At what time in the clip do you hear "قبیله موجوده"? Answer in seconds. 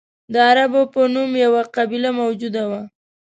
1.75-2.63